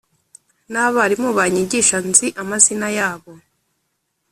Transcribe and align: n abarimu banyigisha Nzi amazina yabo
n 0.71 0.73
abarimu 0.85 1.29
banyigisha 1.37 1.97
Nzi 2.09 2.27
amazina 2.41 2.87
yabo 2.97 3.31